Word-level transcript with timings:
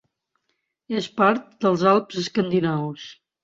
És 1.03 1.11
part 1.21 1.47
dels 1.67 1.87
Alps 1.95 2.21
Escandinaus. 2.25 3.09